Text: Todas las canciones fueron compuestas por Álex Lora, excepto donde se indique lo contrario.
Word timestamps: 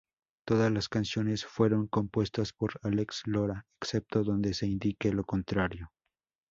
Todas 0.47 0.71
las 0.71 0.89
canciones 0.89 1.45
fueron 1.45 1.85
compuestas 1.85 2.53
por 2.53 2.71
Álex 2.81 3.21
Lora, 3.27 3.67
excepto 3.79 4.23
donde 4.23 4.55
se 4.55 4.65
indique 4.65 5.13
lo 5.13 5.23
contrario. 5.25 5.91